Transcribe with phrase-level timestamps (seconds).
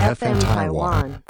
[0.00, 1.22] FM Taiwan.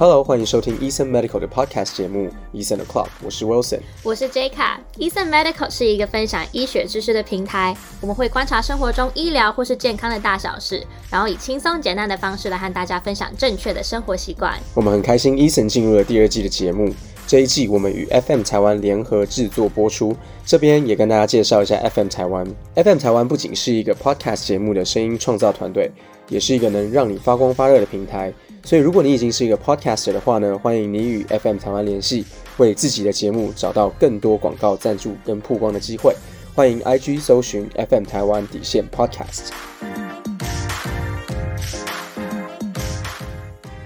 [0.00, 3.80] Hello，欢迎收听 Eason Medical 的 Podcast 节目 Eason 的 Club，我是 Wilson。
[4.04, 7.76] 我是 J 卡，Eason Medical 是一个分享医学知识的平台。
[8.00, 14.56] 我们会观察生活中医疗或是健康的大小事，然后以轻松简单的方式来和大家分享正确的生活习惯。
[14.72, 16.94] 我们很开心 Eason 进入了第二季的节目。
[17.26, 20.16] 这一季我们与 FM 台湾联合制作播出。
[20.46, 22.46] 这边也跟大家介绍一下 FM 台湾。
[22.76, 25.90] FM 台湾不仅是一个 Podcast 节目的声音创造团队，
[26.28, 28.32] 也是一个能让你发光发热的平台。
[28.68, 32.26] 所以，如果你已经是一个 podcaster 的话呢，欢迎你与 FM 台湾联系，
[32.58, 36.14] 为自己的节目找到更多广告赞助跟曝光的机会。
[36.54, 39.52] 欢迎 IG 搜寻 FM 台湾底线 Podcast。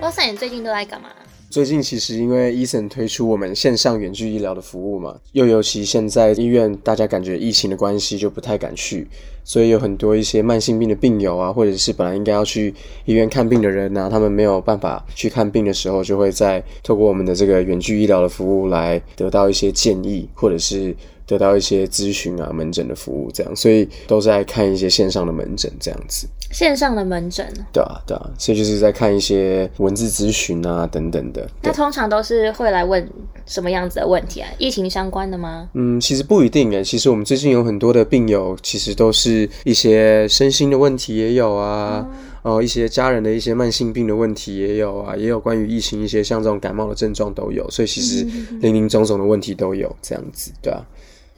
[0.00, 1.10] 罗森，你最近都在干嘛？
[1.52, 9.06] 最近其实因为 Eason 推出我们线上远距医疗的服务嘛，又尤其现在医院大家感觉疫情的关系就不太敢去，
[9.44, 12.72] 所以有很多一些慢性病的病友啊，或者是本来应该要去
[13.04, 20.96] 医院看病的人呐、他们没有办法去看病的时候，就会在透过我们的这个远距医疗的服务来得到一些建议，或者是
[21.32, 26.28] 得到一些咨询啊、门诊的服务这样，所以都在看一些线上的门诊这样子。
[26.50, 31.48] 线上的门诊，对啊，对啊，所以就是在看一些文字咨询啊等等的。
[31.62, 33.08] 那通常都是会来问
[33.46, 34.48] 什么样子的问题啊？
[34.58, 35.70] 疫情相关的吗？
[35.72, 36.84] 嗯，其实不一定诶。
[36.84, 42.06] 其实我们最近有很多的病友，其实都是一些身心的问题也有啊，
[42.42, 48.26] 哦、一些家人的一些慢性病的问题也有啊，也有关于疫情一些像这种感冒的症状都有，所以其实
[48.60, 50.84] 林林总总的问题都有这样子，对啊。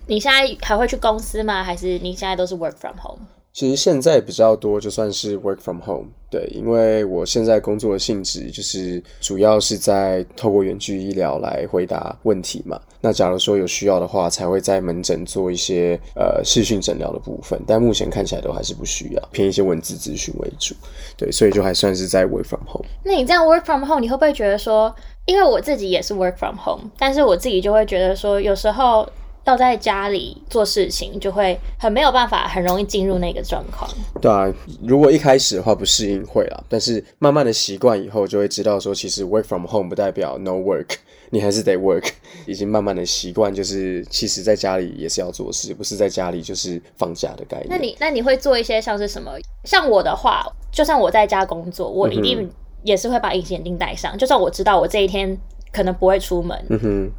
[0.07, 1.63] 你现在还会去公司吗？
[1.63, 3.21] 还是你现在都是 work from home？
[3.53, 12.81] 其实现在比较多，就算是 work from home，对，因为我现在工作的性质就是主要是在透过远距医疗来回答问题嘛。
[13.01, 20.75] 那假如说有需要的话，才会在门诊做一些呃视讯诊疗的部分，但目前看起来都还是不需要，偏一些文字咨询为主，
[21.17, 22.87] 对，所以就还算是在 work from home。
[23.05, 24.93] 那你这样 work from home，你会不会觉得说，
[25.27, 29.09] 因为我自己也是 work from home，但是我自己就会觉得说，有时候
[29.45, 33.91] 要在家里做事情，就会很没有办法，很容易进入那个状况。
[34.21, 34.51] 对啊，
[34.83, 40.97] 如果一开始的话不适应会啦，但是慢慢的习惯以后，就会知道说，其实 work from home 不代表 no work，
[41.31, 42.09] 你还是得 work，
[42.47, 47.69] 已经慢慢的习惯，就是其实在家里也是要做事，不是在家里就是放假的概念。
[47.69, 49.33] 那你那你会做一些像是什么？
[49.65, 52.51] 像我的话，就算我在家工作，我一定
[52.83, 55.37] 也是会把隐形眼镜戴上，就算我知道我这一天
[55.75, 56.57] 可能不会出门，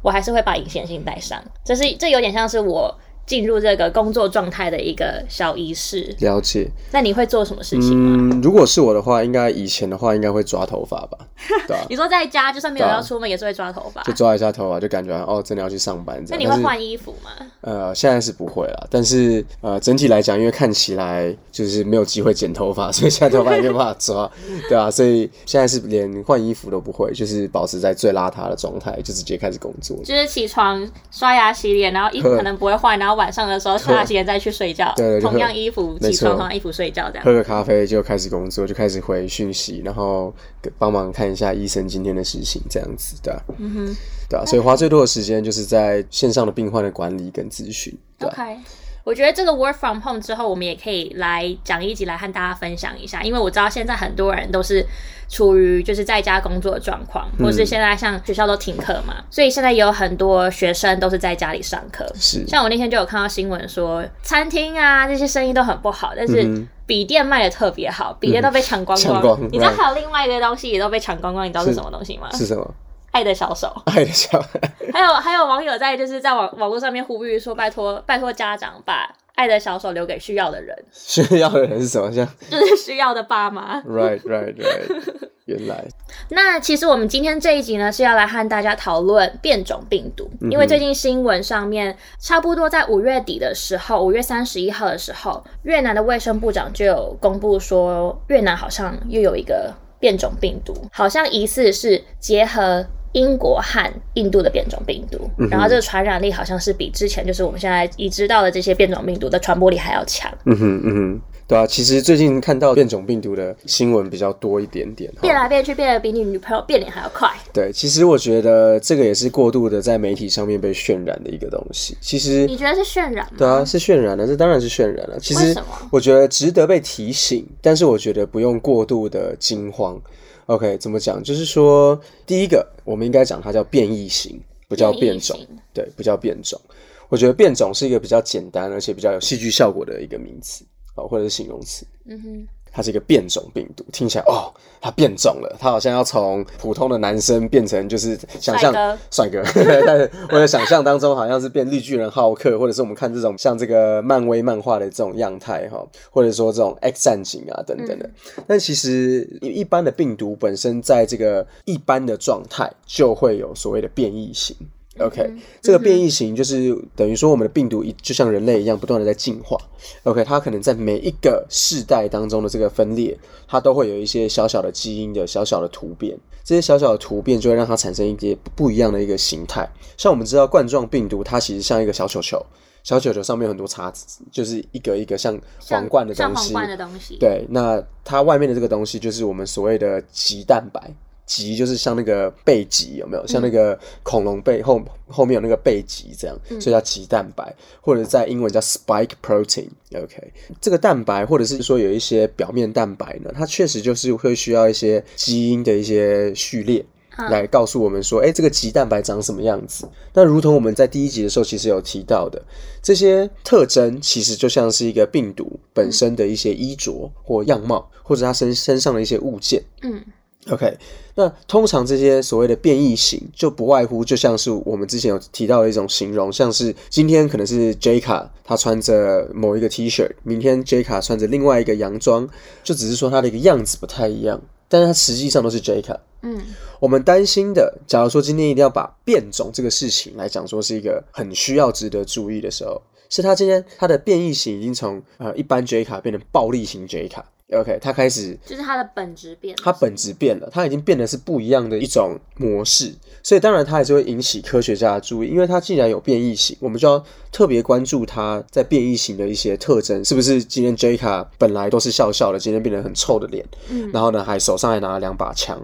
[0.02, 1.38] 我还是会把隐形眼镜戴上。
[1.62, 2.92] 这是这有点像是我
[3.26, 6.14] 进入这个工作状态的一个小仪式。
[6.20, 6.68] 了解。
[6.92, 8.30] 那你会做什么事情吗？
[8.32, 11.18] 嗯，如果是我的话，应该以前的话应该会抓头发吧，
[11.66, 14.02] 对啊，你说在家就算没有要出门，也是会抓头发。
[14.04, 16.38] 就抓一下头发，就感觉哦，真的要去上班这样。
[16.38, 17.30] 那你会换衣服吗？
[17.62, 24.30] 呃，现在是不会了，但是呃，整体来讲，因为看起来就是没有机会剪头发，所以现在头发也没有办法抓，
[24.68, 29.96] 对啊，所以现在是连换衣服都不会，就是保持在最邋遢的状态，就直接开始工作。
[30.04, 34.92] 就是起床刷牙洗脸，然后衣服可能不会换，然后晚上的时候刷牙洗脸再去睡觉。
[34.96, 37.24] 对同样衣服没起床，错同样衣服睡觉这样。
[37.24, 40.32] 喝个咖啡就开始工作，就开始回讯息，然后
[40.62, 43.96] 给帮忙看一下医生今天的事情，这样子，对啊，嗯哼
[44.28, 48.34] 对啊，所以花最多的时间就是在线上的病患的管理跟咨询，对啊。
[48.36, 48.56] ，OK。
[49.06, 54.84] 我觉得这个 work from home 之后，我们也可以来讲一集来和大家分享一下，因为我知道现在很多人都是
[55.28, 62.04] 处于就是在家工作的状况，或是现在像学校都停课嘛，所以现在也有很多学生都是在家里上课。
[62.16, 69.40] 是，像我那天就有看到新闻说，餐厅啊这些生意都很不好，但是嗯笔电卖的特别好，笔电都被抢光光。
[69.52, 72.28] 你知道还有另外一个东西也都被抢光光，你知道是是什么东西吗？
[72.32, 72.74] 是什么？
[73.16, 73.72] 爱的小手。
[73.86, 74.60] 爱的小孩，
[74.92, 82.12] 还有还有网友在就是在网网络上面呼吁说，拜托拜托家长把爱的小手留给需要的人，需要的人是什么？
[82.12, 83.80] 像就是需要的爸妈。
[83.84, 85.82] right right right，原来
[86.28, 102.84] 那其实我们今天这一集呢，是要来和大家讨论变种病毒，因为最近新闻上面差不多在五月底的时候，五月三十一号的时候，越南的卫生部长就有公布说，越南好像又有一个变种病毒，好像疑似是结合。
[103.16, 105.18] 英国和印度的变种病毒，
[105.50, 110.30] 然后这个传染力好像是比之前就是我们现在已知道的这些变种病毒的传播力还要强。
[110.44, 115.10] 嗯哼嗯哼，对啊，其实最近看到变种病毒的新闻比较多一点点。
[115.22, 117.32] 变来变去，变得比你女朋友变脸还要快。
[117.54, 121.96] 对，其实我觉得这个也是过度的在媒体上面被渲染的一个东西。
[122.02, 123.38] 其实你觉得是渲染吗？
[123.38, 125.18] 对啊，是渲染的，这当然是渲染了。
[125.18, 125.56] 其实
[125.90, 129.98] 我觉得值得被提醒，但是我觉得不用过度的惊慌。
[130.46, 131.22] OK，怎么讲？
[131.22, 135.38] 就是说，第一个，我们应该讲它叫变异型，不叫变种。
[135.74, 136.60] 对，不叫变种。
[137.08, 140.64] 我觉得变种是一个比较简单，而且比较有戏剧效果的一个名词
[140.94, 141.86] 啊、或者是形容词。
[142.06, 144.52] 嗯哼，它是一个变种病毒，听起来哦，
[144.82, 148.70] 它变种了，它好像要从普通的男生变成就是想象
[149.10, 149.42] 帅哥，
[149.86, 158.10] 但是我的想象当中好像是变绿巨人浩克，或者是我们看这种像这个漫威漫画的这种样态哈，或者说这种 X 战警啊等等的。
[158.46, 164.54] 但其实一一般的病毒本身在这个一般的状态就会有所谓的变异型。
[164.98, 169.58] OK，、这个变异型就是等于说我们的病毒一就像人类一样不断的在进化。
[170.04, 173.16] OK，它可能在每一个世代当中的这个分裂，
[173.46, 179.68] 它都会有一些小小的基因的小小的突变，这些小小的突变就会让它产生一些不一样的一个形态。
[179.96, 182.40] 像我们知道冠状病毒，它其实像一个小球球，
[182.82, 186.54] 小球球上面有很多叉子，就是一个一个像像皇冠的东西。
[186.54, 187.16] 皇冠的东西。
[187.18, 190.94] 对，那它外面的这个东西就是我们所谓的棘蛋白。
[191.26, 193.26] 棘就是像那个背棘，有没有？
[193.26, 199.68] 像那个恐龙背后后面有那个背棘这样，所以叫棘蛋白，或者在英文叫 spike protein。
[199.94, 206.84] OK，这个蛋白或者是说有一些表面蛋白呢，它确实就是会需要一些基因的一些序列。
[207.30, 209.88] 来告诉我们说，哎、这个棘蛋白长什么样子？
[210.12, 212.38] 那如同我们在第一集的时候其实有提到的，
[212.82, 219.62] 这些特征其实就像是一个病毒本身的一些衣着或样貌，或者它身身上的一些物件。
[219.80, 220.04] 嗯
[220.48, 220.78] OK，
[221.16, 232.28] 那通常这些所谓的变异型，就不外乎就像是我们之前有提到的一种形容，像是今天可能是 J 卡他穿着某一个 T 恤，明天 J 卡穿着另外一个洋装，
[232.62, 235.98] 就只是说他的一个样子不太一样，但是它实际上都是 J 卡。
[236.22, 236.40] 嗯
[236.78, 247.24] 我们担心的，假如说今天一定要把变种这个事情来讲，说是一个很需要值得注意的时候，是他今天他的变异型已经从呃一般 J 卡变成暴力型 J 卡。
[247.52, 249.62] OK，他开始就是他的本质变了。
[249.62, 265.56] 它本质变了，他已经变得是不一样的一种模式，所以当然他还是会引起科学家的注意，因为他既然有变异型，我们就要特别关注他在变异型的一些特征，是不是今天 J 卡本来都是笑笑的，今天变得很臭的脸，嗯然后呢还手上还拿了两把枪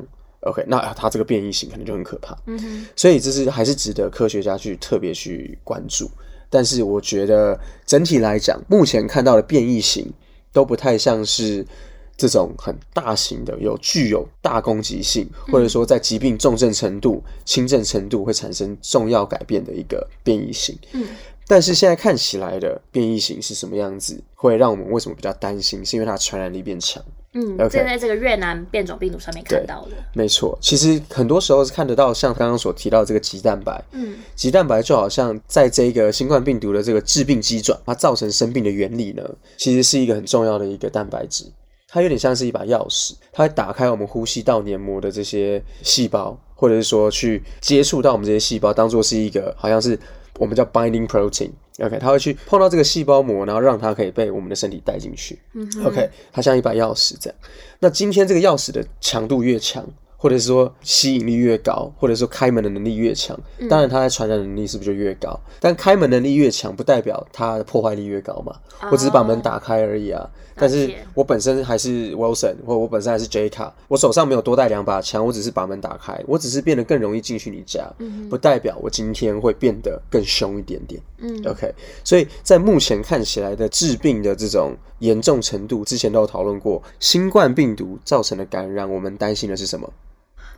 [0.43, 6.09] ，OK，那他这个变异型可能就很可怕，嗯哼，所以这是还是值得科学家去特别去关注。
[6.49, 10.13] 但是我觉得整体来讲，目前看到的变异型
[10.53, 11.67] 都不太像是
[12.17, 20.79] 这种很大型的、有具有大攻击性，或者说在疾病重症程度、轻症程度会产生重要改变的一个变异型。
[20.93, 21.07] 嗯
[21.49, 25.85] 但是现在看起来的变异型是什么样子，会让我们为什么比较担心？
[25.85, 27.05] 是因为它传染力变强。
[27.35, 29.93] 嗯这在这个越南变种病毒上面看到的。
[30.13, 39.23] 没错，其实很多时候是看得到，像刚刚所提到的这个棘蛋白，嗯棘蛋白就好像在这个新冠病毒的这个致病机转，它造成生病的原理呢，
[39.57, 41.45] 其实是一个很重要的一个蛋白质。
[41.89, 49.99] 它有点像是一把钥匙，它会打开我们呼吸道黏膜的这些细胞，或者是说去接触到我们这些细胞，当做是一个好像是
[50.39, 51.51] 我们叫 binding protein。
[51.79, 55.39] OK，它会去碰到这个细胞膜，然后让它可以被我们的身体带进去。
[55.55, 57.39] 嗯 OK，它像一把钥匙这样。
[57.79, 59.87] 那今天这个钥匙的强度越强，
[60.23, 65.37] 或者是说吸引力越高，或者说开门的能力越强，嗯当然它的传染能力是不是就越高？
[65.59, 68.55] 但开门能力越强，不代表它的破坏力越高嘛？
[68.93, 70.31] 我只是把门打开而已啊。
[70.55, 77.93] 但是我本身还是 Wilson，或我本身还是 J 卡，我手上没有多带两把枪，我只是把门打开，我只是变得更容易进去你家，
[78.31, 81.03] 不代表我今天会变得更凶一点点。
[81.19, 81.75] 嗯 OK，
[82.05, 89.91] 所以在目前看起来的治病的这种严重程度，之前都有讨论过，新冠病毒造成的感染，我们担心的是什么？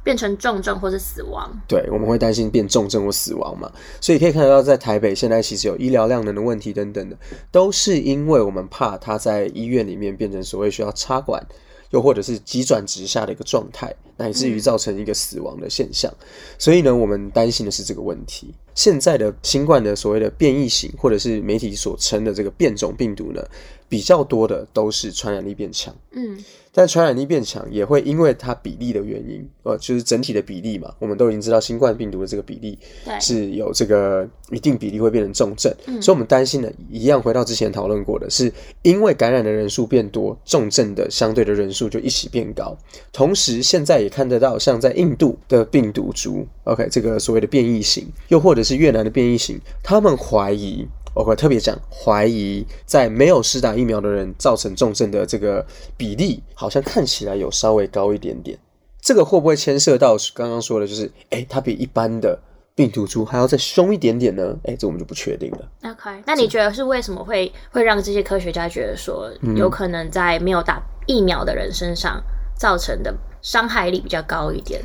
[0.05, 1.51] 变成重症或是死亡。
[1.67, 7.17] 对，我们会担心变重症或死亡嘛，所以可以看得到，在台北现在其实有医疗量能的问题等等的，
[7.51, 11.45] 都是因为我们怕他在医院里面变成所谓需要插管，
[11.91, 16.13] 又或者是急转直下的一个状态，乃至于造成一个死亡的现象。
[16.59, 18.55] 所以呢，我们担心的是这个问题。
[18.75, 23.43] 现在的新冠的所谓的变异型，或者是媒体所称的这个变种病毒呢，
[23.89, 25.95] 比较多的都是传染力变强。
[26.11, 26.37] 嗯
[26.75, 38.53] 但传染力变强也会因为它比例的原因，呃，就是整体的比例嘛，我们都已经知道新冠病毒的这个比例对是有这个一定比例会变成重症，所以我们担心的，一样回到之前讨论过的是，
[38.83, 42.77] 因为感染的人数变多，重症的相对的人数就一起变高。
[43.13, 55.65] 同时，现在也看得到，像在印度的病毒株，OK，这个所谓的变异型，又或者是越南的变异型，他们怀疑我会特别讲，怀疑在没有施打疫苗的人造成重症的这个
[55.97, 58.59] 比例，好像看起来有稍微高一点点。
[59.01, 62.39] 这个会不会牵涉到刚刚说的，就是哎，它比一般的
[62.75, 64.59] 病毒株还要再凶一点点呢？
[64.65, 65.69] 哎，这我们就不确定了。
[65.85, 72.21] OK，那你觉得是为什么会会让这些科学家觉得说，有可能在没有打疫苗的人身上
[72.59, 74.81] 造成的伤害力比较高一点？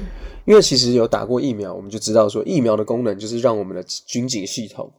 [0.46, 4.92] 因为其实有打过疫苗，我们就知道说，疫苗的功能就是让我们的军警系统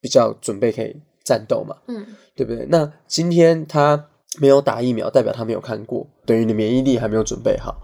[0.00, 2.66] 比较准备可以战斗嘛，嗯，对不对？
[2.68, 4.06] 那今天他
[4.38, 7.76] 没有打疫苗，代表他没有看过，等于你免疫力还没有准备好。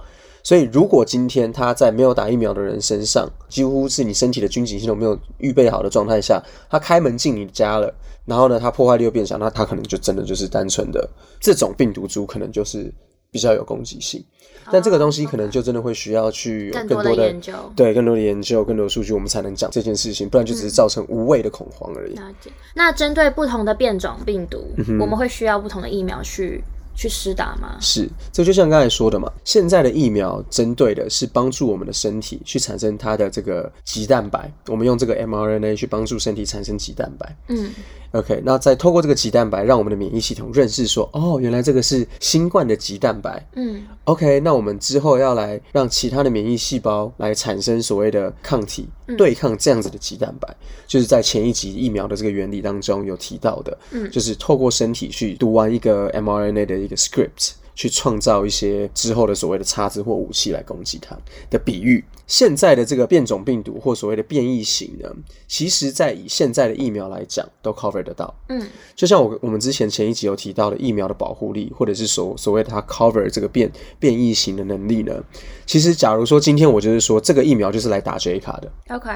[0.42, 7.90] 所以，如果今天他在没有打疫苗的人身上，几乎是你身体的军警系统没有预备好的状态下，他开门进你家了，
[8.26, 11.08] 然后呢，他破坏力又变小，那他可能就真的就是单纯的
[11.40, 12.92] 这种病毒株，可能就是
[13.34, 14.24] 比较有攻击性。
[14.70, 22.14] 但这个东西可能就真的会需要去更多的研究，对更多的研究、更多的数据，我们才能讲这件事情，不然就只是造成无谓的恐慌而已。
[22.74, 24.64] 那针对不同的变种病毒，
[25.00, 26.62] 我们会需要不同的疫苗去。
[26.94, 27.76] 去施打吗？
[27.80, 29.30] 是，这就像刚才说的嘛。
[29.44, 37.36] 现在的疫苗针对的是帮助我们的身体去产生它的这个肌蛋白，我们用这个 mRNA 去帮助身体产生肌蛋白。
[37.48, 37.70] 嗯。
[38.12, 43.44] OK，那再透过这个棘蛋白，让我们的免疫系统认识说，哦，原来这个是新冠的棘蛋白。
[43.56, 50.48] 嗯，OK，那我们之后要来让其他的免疫细胞来产生所谓的抗体，对抗这样子的肌蛋白，
[50.86, 57.52] 就是在前一集疫苗的这个原理当中有提到的，嗯，就是透过身体去读完一个 mRNA 的一个 script。
[57.74, 61.16] 去创造一些之后的所谓的叉子或武器来攻击它
[61.50, 62.04] 的比喻。
[62.26, 65.08] 现在的这个变种病毒或所谓的变异型呢，
[65.46, 68.34] 其实在以现在的疫苗来讲，都 cover 得到。
[68.48, 75.22] 嗯，就像我我们之前前一集有提到的疫苗的保护力，或者是所所谓它 cover 这个变变异型的能力呢，
[75.66, 79.10] 其实假如说今天我就是说这个疫苗就是来打 J 卡的，OK。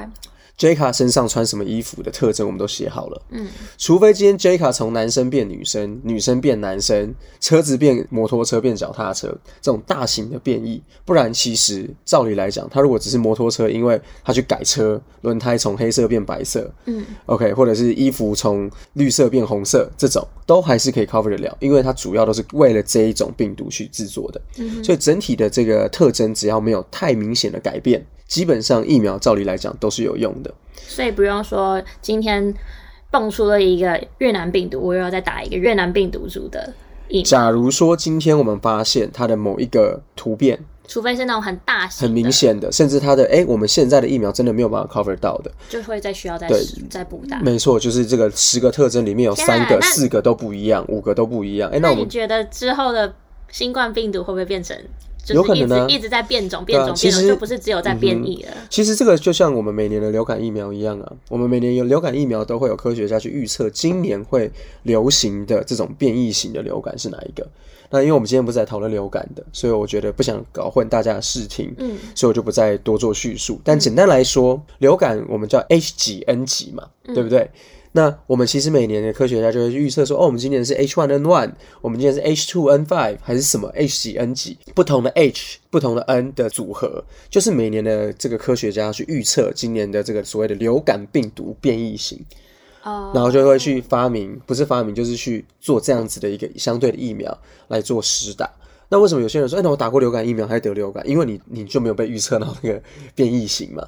[0.58, 3.22] J 卡身上穿什么衣服的特征，我们都写好了。
[3.30, 3.46] 嗯，
[3.78, 9.28] 除非今天 J 卡从男生变女生，女生变男生，车子变摩托车变脚踏车
[9.62, 24.40] 这种大型的变异，不然其实照理来讲，他如果只是摩托车，因为他去改车，轮胎从黑色变白色，嗯，OK，或者是衣服从绿色变红色，这种都还是可以 cover 得了，因为它主要都是为了这一种病毒去制作的。
[24.56, 28.04] 嗯，所以整体的这个特征只要没有太明显的改变。
[28.28, 32.54] 基本上疫苗照理来讲都是有用的，所以不用说今天
[33.10, 36.74] 蹦出了一个越南病毒，我又要再打一个越南病毒株的
[37.08, 37.24] 疫苗。
[37.24, 46.46] 假如说今天我们发现它的某一个突变，除非是那种很大型、很明显的，甚至它的哎，我们现在的疫苗真的没有办法 cover 到的，就会再需要再
[46.90, 47.40] 再补打。
[47.40, 51.70] 没错，就是这个十个特征里面有三个、四个都不一样，五个都不一样。
[51.70, 53.14] 哎，那你觉得之后的
[53.50, 54.76] 新冠病毒会不会变成？
[55.34, 58.52] 有可能呢，一直在变种，变种，变种，就不是只有在变异了。
[58.68, 64.50] 其实这个就像我们每年的流感疫苗一样啊，我们每年有流感疫苗都会有科学家去预测今年会
[64.82, 67.46] 流行的这种变异型的流感是哪一个。
[67.90, 73.58] 那因为我们今天不是在讨论流感的，所以我觉得不想搞混大家的视听，嗯，所以我就不再多做叙述。
[73.64, 77.50] 但简单来说，流感我们叫 H 几 N 几嘛，对不对？
[77.92, 92.22] 那我们其实每年的科学家就会预测说，哦，我们今年是 H1N1，我们今年是 H2N5，还是什么 H 几 N 几不同的 H 不同的 N 的组合，就是每年的这个科学家去预测今年的这个所谓的流感病毒变异型，
[92.82, 97.36] 哦，然后就会去发明，不是发明，就是去做这样子的一个相对的疫苗
[97.68, 98.50] 来做实打。
[98.90, 101.06] 那为什么有些人说，哎，那我打过流感疫苗还得流感？
[101.06, 102.82] 因为你你就没有被预测到那个
[103.14, 103.86] 变异型嘛，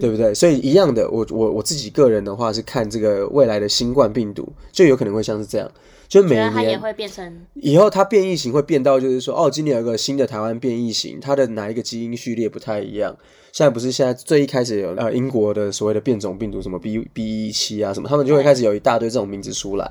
[0.00, 0.34] 对不对？
[0.34, 5.70] 所以一样的，我我我自己个人的话是看这个未来的新冠病毒，就有可能会像是这样，
[6.10, 13.16] 就每年也会变成以后它变异型会变到就是说，哦，今年有个新的台湾变异型，它的哪一个基因序列不太一样。
[13.52, 19.88] 现在不是现在最一开始有呃英国的所谓的变种病毒什么 B B 一七啊什么，他们就会开始有一大堆这种名字出来。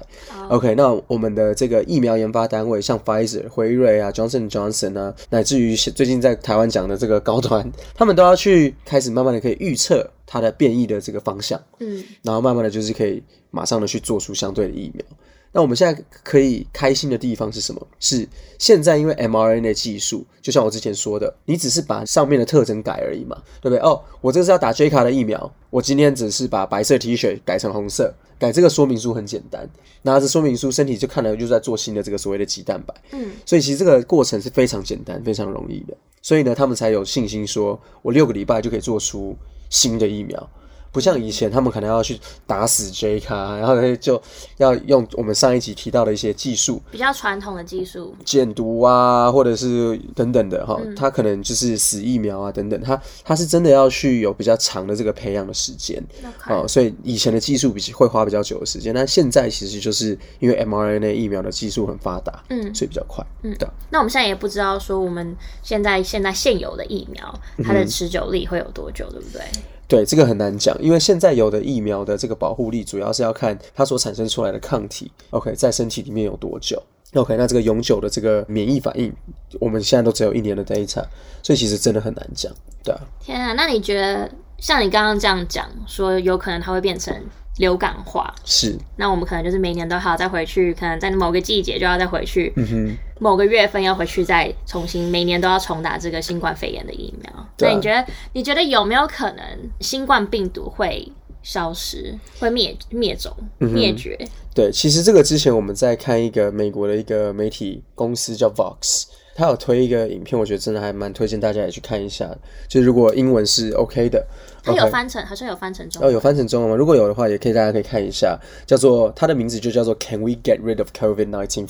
[0.50, 15.06] OK，那我们的这个疫苗研发单位，像 Pfizer、辉瑞啊、Johnson Johnson 啊，乃至于最近在台湾讲的这个高端，他们都要去开始慢慢的可以预测它的变异的这个方向，嗯，然后慢慢的就是可以马上的去做出相对的疫苗。
[15.52, 17.88] 那我们现在可以开心的地方是什么？
[18.00, 18.28] 是
[18.60, 23.80] 现在因为 mRNA 技术，就像我之前说的，你只是把上面的特征改而已嘛，对不对？
[23.80, 29.68] 哦，我这是要打 J 卡的疫苗，我今天只是把白色 T 恤改成红色，改这个说明书很简单，
[30.04, 32.94] 拿着说明书，身体就看了就在做新的这个所谓的鸡蛋白。
[33.12, 39.36] 嗯，所以其实这个过程是非常简单、非常容易的，所以呢，他们才有信心说，我六个礼拜就可以做出
[39.72, 40.50] 新的疫苗。
[40.92, 44.22] 不像以前他们可能要去打死 J 卡，然后呢就
[44.58, 56.04] 要用我们上一集提到的一些技术，比较传统的技术，减毒啊，或者是等等的哈，他可能就是死疫苗啊等等，他他是真的要去有比较长的这个培养的时间，
[56.48, 63.68] 哦，所以以前的技术比会花比较久的时间，但现在其实就是因为 mRNA 疫苗的技术很发达，嗯，所以比较快，嗯，对。
[63.92, 69.42] 那我们现在也不知道说我们现在现在现有的疫苗它的持久力会有多久，对不对？
[69.90, 76.82] 对，这个很难讲，因为现在有的疫苗的这个保护力，主要是要看它所产生出来的抗体，OK，在身体里面有多久
[77.16, 79.12] ，OK，那这个永久的这个免疫反应，
[79.60, 81.04] 我们现在都只有一年的 data，
[81.42, 82.54] 所以其实真的很难讲，
[82.84, 83.02] 对啊。
[83.20, 84.30] 天啊，那你觉得
[84.60, 87.14] 像你刚刚这样讲，说有可能它会变成？
[87.60, 88.34] 流感化。
[88.44, 92.98] 是，那我们可能就是每年都还要再回去，可能在某个季节就要再回去，嗯哼。
[93.22, 97.50] 某个月份要回去再重新，每年都要重打这个新冠肺炎的疫苗。
[97.60, 99.46] 那你觉得，你觉得有没有可能
[99.82, 101.12] 新冠病毒会
[101.44, 104.18] 消失，会灭灭种、灭绝？
[104.56, 109.08] 对，其实这个之前我们在看一个美国的一个媒体公司叫 Vox。
[109.40, 112.30] 他有推一个影片，我觉得真的还蛮推荐大家也去看一下。
[112.68, 114.26] 就如果英文是 OK 的，
[114.62, 116.04] 他有翻成，好像有翻成中。
[116.04, 116.76] 哦，有翻成中文吗？
[116.76, 118.38] 如果有的话，也可以大家可以看一下。
[118.68, 121.68] 叫做它的名字就叫做 Can we get rid of COVID-19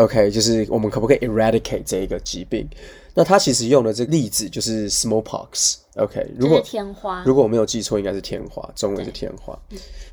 [0.00, 2.66] OK，就是我们可不可以 eradicate 这一个疾病？
[3.12, 5.76] 那他其实用的这个例子就是 smallpox。
[5.96, 9.58] OK，如果天花，如果我没有记错，应该是天花，中文是天花。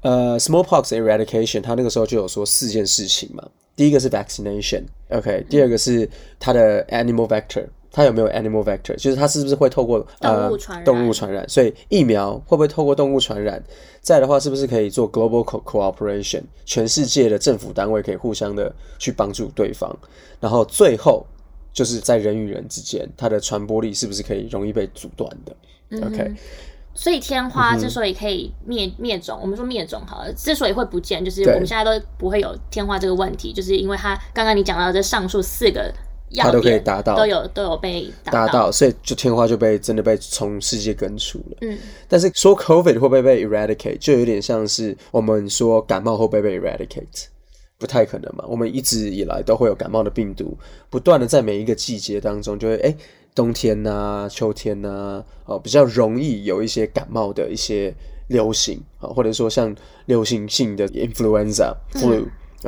[0.01, 3.47] 呃，smallpox eradication，他那个时候就有说四件事情嘛。
[3.75, 4.81] 第一个是 vaccination。
[5.09, 7.65] OK，第二个是它的 animal vector。
[7.97, 10.85] 它有没有 animal vector，就是它是不是会透过动物传染？
[10.85, 13.59] 动物传染，所以疫苗会不会透过动物传染？
[14.01, 19.91] 再的话，是不是可以做 global cooperation，全世界的政府单位可以互相的去帮助对方？
[20.39, 21.25] 然后最后
[21.73, 26.35] 就是在人与人之间，它的传播力是不是可以容易被阻断的？OK。
[26.93, 35.91] 所以天花之所以可以灭灭种，我们说灭种好了，之所以会不见，就是我们现在都不会有天花这个问题，就是因为它刚刚你讲到这上述四个
[36.35, 41.57] 它都可以达到，都有都有被达到，所以就天花就被真的被从世界根除了。
[41.61, 47.25] 嗯，但是说 COVID 会不会被 eradicate，就有点像是我们说感冒会不会被 eradicate，
[47.77, 48.43] 不太可能嘛。
[48.47, 50.57] 我们一直以来都会有感冒的病毒，
[50.89, 52.95] 不断的在每一个季节当中就会哎。
[53.35, 57.93] 冬天呐，秋天呐，哦，比较容易有一些感冒的一些
[58.29, 59.75] 流行啊，或者说像
[60.07, 61.71] 流行性的 influenza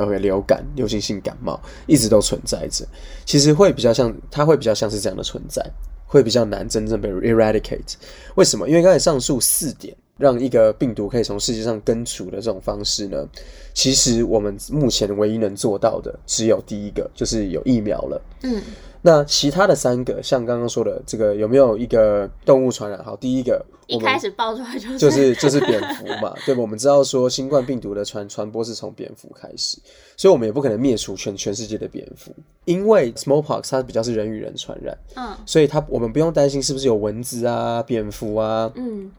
[0.06, 2.86] 流感、流行性感冒一直都存在着。
[3.24, 5.64] 其实会比较像，它会比较像是这样的存在，
[6.06, 7.94] 会比较难真正被 eradicate。
[8.34, 8.68] 为什么？
[8.68, 13.26] 因为刚才上述四点，让一个病毒可以从世界上根除的这种方式呢，
[13.74, 18.22] 其实我们目前唯一能做到的，只有第一个，就是有疫苗了。
[18.42, 18.62] 嗯。
[19.02, 23.02] 那其他的三个，像刚刚说的这个有没有一个动物传染？
[23.02, 26.60] 好，第一个一开始爆出来就是就是就是蝙蝠嘛， 对吧？
[26.60, 29.78] 我们知道说新冠病毒的传传播是从蝙蝠开始，
[30.16, 32.30] 所以我们也不可能灭除全全世界的蝙蝠，
[32.64, 39.10] 因为 smallpox 它比较是人与人传染，嗯，所以它我们不用担心是不是有蚊子啊、蝙蝠啊，嗯。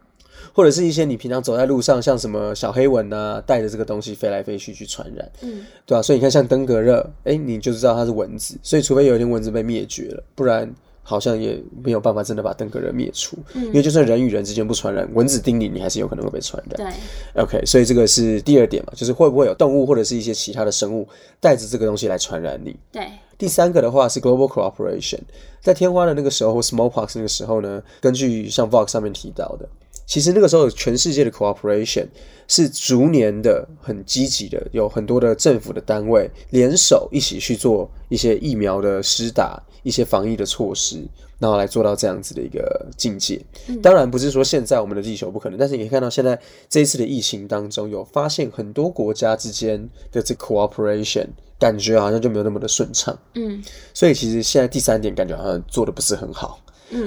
[0.53, 6.01] 或者是一些你平常走在路上，像什么小黑蚊啊，带着这个东西飞来飞去去传染，嗯，对吧？
[6.01, 8.57] 所以你看，像登革热，哎，你就知道它是蚊子。
[8.61, 10.73] 所以除非有一天蚊子被灭绝了，不然
[11.03, 13.37] 好像也没有办法真的把登革热灭除。
[13.53, 16.77] 嗯，因为就算人与人之间不传染，蚊子叮你，你还是有可能会被传染。
[16.77, 21.07] 对，OK，所以这个是第二点嘛，就是会不会有动物或者是一些其他的生物
[21.39, 22.75] 带着这个东西来传染你？
[22.91, 23.07] 对。
[23.37, 25.17] 第三个的话是 global cooperation，
[25.63, 29.67] 在天花的那个时候或 smallpox 那个时候呢，根据像 Vox 上面提到的。
[30.11, 32.05] 其实那个时候，全世界的 cooperation
[32.45, 41.01] 是逐年的很积极的，有很多的政府的单位联手一起去做一些疫苗的施打、一些防疫的措施，
[41.39, 43.41] 然后来做到这样子的一个境界。
[43.81, 53.17] 当然不是说现在我们的地球不可能，但是你可以看到现在这一次的疫情当中，有发现很多国家之间的这 cooperation 感觉好像就没有那么的顺畅。
[53.35, 56.59] 嗯，所以其实现在第三点感觉好像做的不是很好。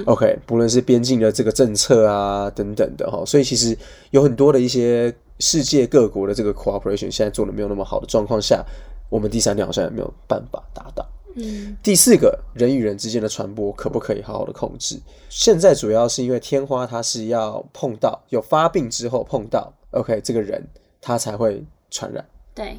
[0.05, 3.77] OK，不论是边境的这个政策啊等等的哈，所以其实
[4.11, 8.65] 有很多的一些世界各国的这个 cooperation 现在做的没有那么好的状况下，
[9.09, 11.07] 我们第三点好像也没有办法达到。
[11.37, 14.97] 嗯，第四个人与人之间的传播可不可以好好的控制？
[15.29, 20.65] 现在主要是因为天花它是要碰到有发病之后碰到 OK 这个人
[21.01, 22.25] 他才会传染。
[22.53, 22.77] 对，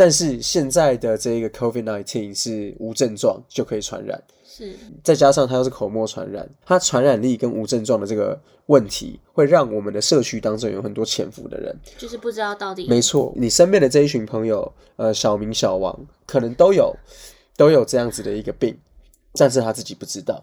[0.00, 4.18] 但是现在的这个 COVID nineteen 是无症状就可以传染。
[4.42, 12.88] 是，再加上它又是口沫传染，它传染力跟无症状的这个问题，会让我们的社区当中有很多潜伏的人，就是不知道到底。
[12.88, 15.94] 没错，你身边的这一群朋友，呃，小明、小王，
[16.26, 16.96] 可能都有
[17.54, 18.74] 都有这样子的一个病，
[19.34, 20.42] 但是他自己不知道，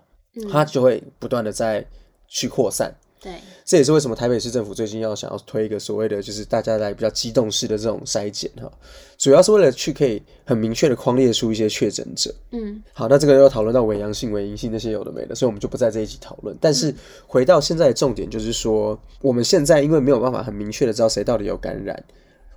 [0.52, 1.84] 他就会不断的在
[2.28, 8.72] 去扩散，对，这也是为什么台北市政府最近要想要推一个所谓的就是大家来比较机动式的这种筛检哈，
[9.18, 12.34] 主要是为了去可以很明确的框列出一些确诊者。
[12.52, 16.58] 嗯，好，那这个又讨论到伪阳性、伪阴性那些有的没的，所以我们就不在这一集讨论。
[16.62, 16.96] 但是
[17.28, 22.02] 回到现在的重点，就是说我们现在因为没有办法很明确的知道谁到底有感染，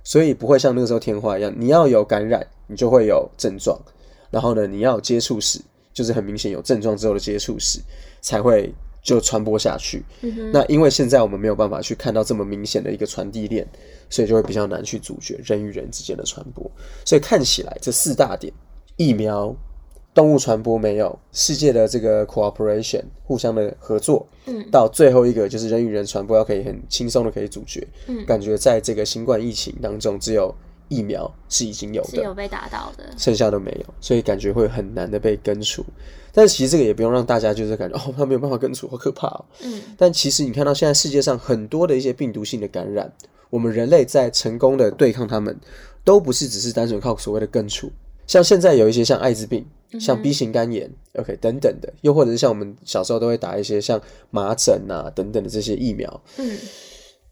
[0.05, 3.77] 所以不会像那个时候天花一样，你要有感染，你就会有症状，
[4.29, 5.59] 然后呢，你要有接触史，
[5.91, 7.81] 就是很明显有症状之后的接触史，
[8.21, 10.03] 才会就传播下去。
[10.53, 13.67] 那因为现在我们没有办法去看到这么明显的一个传递链，
[14.09, 16.69] 所以就会比较难去阻绝人与人之间的传播。
[17.05, 18.53] 所以看起来这四大点：
[18.97, 19.55] 疫苗、
[20.13, 27.85] 动物传播没有，世界的这个 cooperation 互相的合作，嗯，到最后一个就是人与人传播要可以很轻松的可以阻绝。
[28.07, 30.53] 嗯感觉在这个新冠疫情当中，只有
[30.91, 33.05] 疫苗是已经有的，是有被打到的。
[33.17, 35.83] 剩下都没有，所以感觉会很难的被根除。
[36.33, 39.45] 但是其实这个也不用让大家就是感觉哦，他没有办法根除，好可怕哦。
[39.63, 43.11] 嗯，但其实你看到现在世界上很多的一些病毒性的感染，
[43.49, 45.57] 我们人类在成功的对抗它们，
[46.03, 47.89] 都不是只是单纯靠所谓的根除。
[48.27, 49.65] 像现在有一些像艾滋病、
[49.99, 56.57] 像 B 型肝炎、OK 等等的，又或者是像我们小时候都会打一些像麻疹啊等等的这些疫苗，嗯，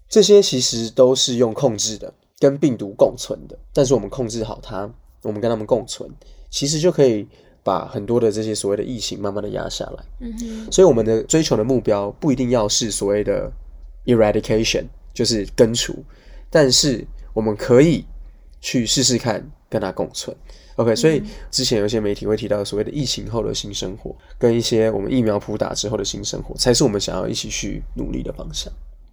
[0.09, 3.57] 这些其实都是用控制的，跟病毒共存的。
[3.73, 6.09] 但是我们控制好它，我们跟它们共存，
[6.49, 7.27] 其实就可以
[7.63, 10.03] 把很多的这些所谓的疫情慢慢的压下来。
[10.19, 13.51] 嗯哼，所以我们的追求的目标不一定要是所谓的
[14.05, 16.03] eradication，就是根除，
[16.49, 18.05] 但是我们可以
[18.61, 20.35] 去试试看跟它共存。
[20.77, 21.21] OK，所以
[21.51, 28.71] 之前有一些媒体会提到所谓的疫情后的新生活，跟一些我们疫苗普打之后的新生活，才是我们想要一起去努力的方向。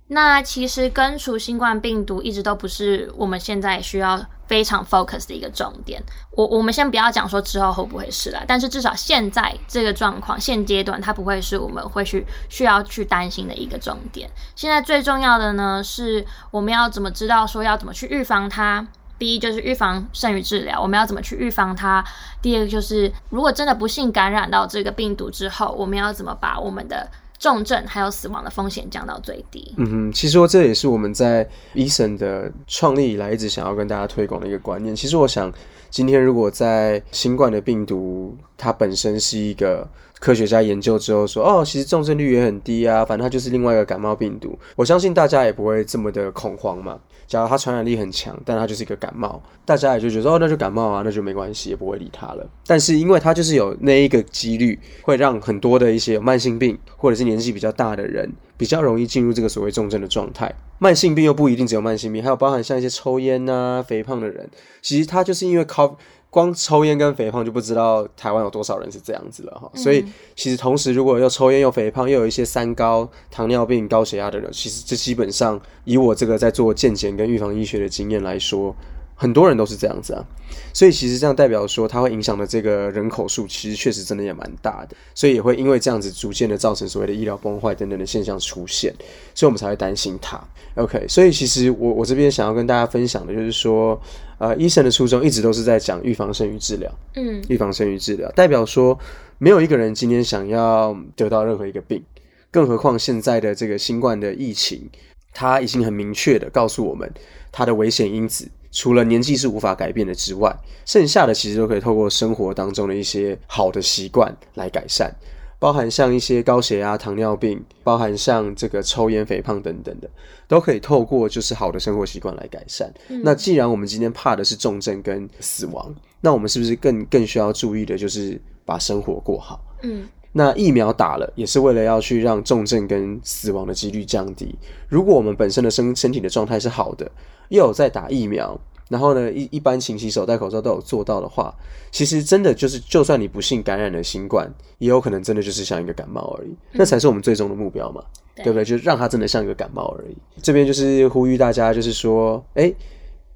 [0.08, 6.00] 那其实根除新冠病毒一直都不是我们现在需要非常 focus 的一个重点。
[6.30, 14.30] 我我们先不要讲说之后会不会是了，但是至少现在这个状况，现阶段它不会是我们会去需要去担心的一个重点。
[14.54, 18.86] 现在最重要的呢，是我们要怎么知道说要怎么去预防它。
[19.18, 22.04] 第一就是预防胜于治疗，我们要怎么去预防它？
[22.42, 29.75] 第二个就是如果真的不幸感染到这个病毒之后，我们要怎么把我们的重症还有死亡的风险降到最低？
[29.77, 34.94] 嗯哼，其实我这也是我们在医生的创立以来一直想要跟大家推广的一个观念。
[34.94, 35.53] 其实我想，
[35.90, 46.98] 今天如果在新冠的病毒它本身是一个科学家研究之后说，哦，其实重症率也很低啊，反正它就是另外一个感冒病毒，我相信大家也不会这么的恐慌嘛。
[47.26, 52.48] 假如它传染力很强，但它就是一个感冒，大家也就觉得哦，那就感冒啊，那就没关系，也不会理它了。
[52.66, 60.55] 但是因为它就是有那一个几率，会让很多的一些有慢性病或者是年纪比较大的人，比较容易进入这个所谓重症的状态。
[60.79, 64.48] 慢性病又不一定只有慢性病，还有包含像一些抽烟啊、肥胖的人，
[64.81, 65.98] 其实他就是因为靠。
[66.28, 78.74] 光抽烟跟肥胖就不知道台湾有多少人是这样子了哈，所以其实同时如果又抽烟又肥胖又有一些三高、糖尿病、高血压的人，其实这基本上以我这个在做健检跟预防医学的经验来说，
[79.16, 80.24] 很多人都是这样子啊。
[80.72, 88.94] 所以其实这样代表说，它会影响的这个人口数，其实确实真的也蛮大的，所以也会因为这样子逐渐的造成所谓的医疗崩坏等等的现象出现，
[89.35, 90.40] 所以我们才会担心它。
[90.76, 94.00] OK，所以其实我我这边想要跟大家分享的就是说，
[94.38, 98.98] 呃，医生的初衷一直都是在讲预防胜于治疗，嗯预防胜于治疗，代表说
[99.38, 102.02] 没有一个人今天想要得到任何一个病，
[102.50, 104.88] 更何况现在的这个新冠的疫情，
[105.33, 107.11] 它已经很明确的告诉我们
[107.50, 108.48] 它的危险因子。
[108.70, 115.14] 除了年纪是无法改变的之外，剩下的其实都可以透过生活当中的一些好的习惯来改善，
[115.59, 120.09] 包含像一些高血压、糖尿病，包含像这个抽烟、肥胖等等的，
[120.46, 122.92] 都可以透过就是好的生活习惯来改善。
[123.22, 129.64] 那既然我们今天怕的是重症跟死亡，那我们是不是更更需要注意的就是把生活过好？
[129.83, 130.07] 嗯
[130.38, 134.55] 那疫苗打了，也是为了要去让重症跟死亡的几率降低。
[134.87, 137.11] 如果我们本身的身身体的状态是好的，
[137.48, 141.54] 又有在打疫苗，然后呢一一般勤洗手、戴口罩都有做到的话，
[141.90, 148.02] 其实真的就是，就算你不幸感染了新冠，也有可能真的就是像一个感冒而已，那才是我们最终的目标嘛，
[148.35, 148.64] 对对不对？
[148.64, 150.16] 就让它真的像一个感冒而已。
[150.42, 152.72] 这边就是呼吁大家，就是说，哎。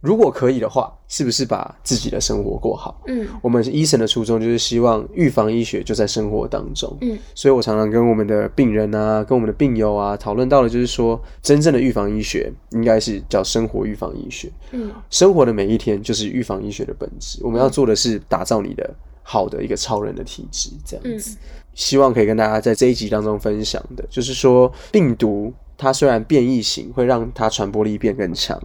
[0.00, 3.02] 如果可以的话，是不是把自己的生活过好？
[3.06, 6.96] 嗯我们医生的初衷就是希望预防医学就在生活当中。
[7.02, 14.50] 嗯，所以我常常跟我们的病人啊，跟我们的病友啊讨论到的，就是说，真正的预防医学应该是叫生活预防医学。
[14.72, 17.38] 嗯生活的每一天就是预防医学的本质。
[17.42, 18.88] 我们要做的是打造你的
[19.22, 21.36] 好的一个超人的体质，这样子。
[21.74, 28.60] 希望可以跟大家在这一集当中分享的，就是说病毒它虽然变异型会让它传播力变更强，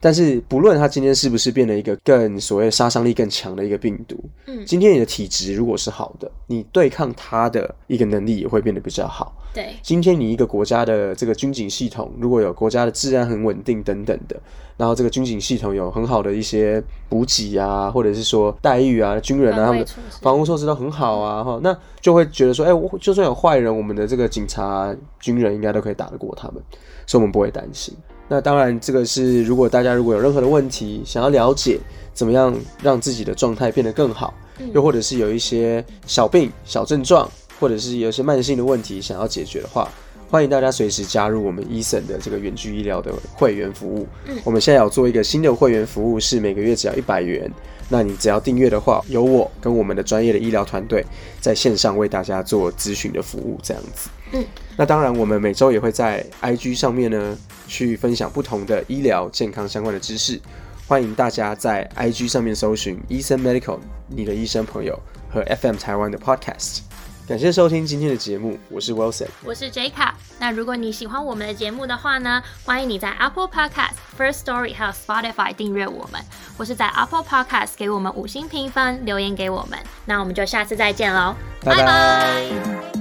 [0.00, 9.34] 但是不论它今天是不是变得一个更所谓杀伤力更强的一个病毒，嗯今天你的体质如果是好的，你对抗它的一个能力也会变得比较好。
[9.54, 14.38] 对，今天你一个国家的这个军警系统，如果有国家的治安很稳定等等的，
[14.76, 26.62] 然后这个军警系统有很好的一些补给啊，或者是说待遇啊，军人啊，他们防卫措施防护措施都很好啊，哈，那就会觉得说，哎、我就算有坏人，我们的这个警察、军人应该都可以打得过他们，
[27.06, 27.96] 所以我们不会担心。
[28.28, 31.78] 那当然，这个是如果大家如果有任何的问题，想要了解
[32.12, 34.34] 怎么样让自己的状态变得更好，
[34.74, 39.88] 又或者是有一些小病、小症状，或者是有一些慢性的问题想要解决的话，
[40.30, 44.06] 欢迎大家随时加入我们医生的这个远距医疗的会员服务。
[44.44, 47.50] 我们现在有做一个新的会员服务，是每个月只要一百元。
[47.88, 51.02] 那你只要订阅的话，有我跟我们的专业的医疗团队
[51.40, 54.10] 在线上为大家做咨询的服务，这样子。
[54.32, 54.44] 嗯，
[54.78, 57.36] 那当然，我们每周也会在 IG 上面呢
[57.66, 60.40] 去分享不同的医疗健康相关的知识。
[60.86, 64.96] 欢迎大家在 IG 上面搜寻医生 Medical，你的医生朋友
[65.28, 66.82] 和 FM 台湾的 Podcast。
[67.26, 69.26] 感谢收听今天的节目，我是 Wilson。
[69.44, 70.14] 我是 J 卡。
[70.38, 76.22] 那如果你喜欢我们的节目的话呢，欢迎你在 Apple Podcast、First Story 还有 Spotify 订阅我们，
[76.56, 79.76] 或是在 Apple Podcast 给我们五星评分，留言给我们。
[80.06, 82.97] 那我们就下次再见喽，拜拜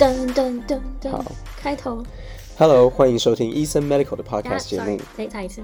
[0.00, 1.22] 噔噔噔噔好，
[1.58, 2.02] 开头。
[2.56, 4.98] Hello，欢迎收听医生 Medical 的 Podcast 节目。
[5.14, 5.60] 再再一次。